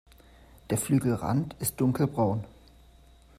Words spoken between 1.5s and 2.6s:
ist dunkelbraun.